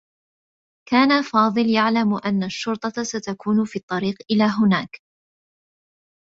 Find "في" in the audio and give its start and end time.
3.65-3.79